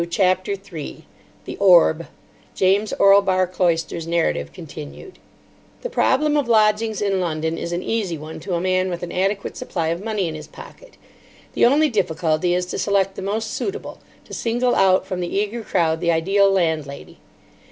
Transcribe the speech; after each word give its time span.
CHAPTER 0.09 0.55
3 0.55 1.05
THE 1.45 1.57
ORB 1.57 2.07
(James 2.55 2.91
Orlebar 2.93 3.45
Cloyster's 3.45 4.07
narrative 4.07 4.51
continued) 4.51 5.19
The 5.83 5.91
problem 5.91 6.35
of 6.35 6.47
lodgings 6.47 7.03
in 7.03 7.21
London 7.21 7.55
is 7.55 7.71
an 7.71 7.83
easy 7.83 8.17
one 8.17 8.39
to 8.39 8.55
a 8.55 8.59
man 8.59 8.89
with 8.89 9.03
an 9.03 9.11
adequate 9.11 9.55
supply 9.55 9.89
of 9.89 10.03
money 10.03 10.27
in 10.27 10.33
his 10.33 10.47
pocket. 10.47 10.97
The 11.53 11.67
only 11.67 11.89
difficulty 11.89 12.55
is 12.55 12.65
to 12.71 12.79
select 12.79 13.13
the 13.13 13.21
most 13.21 13.53
suitable, 13.53 13.99
to 14.25 14.33
single 14.33 14.73
out 14.73 15.05
from 15.05 15.19
the 15.19 15.37
eager 15.37 15.61
crowd 15.61 16.01
the 16.01 16.09
ideal 16.11 16.49
landlady. 16.49 17.19